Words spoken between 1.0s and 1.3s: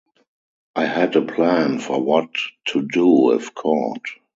a